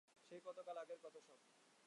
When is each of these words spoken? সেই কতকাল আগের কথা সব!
সেই 0.27 0.41
কতকাল 0.45 0.75
আগের 0.77 0.99
কথা 1.03 1.19
সব! 1.27 1.39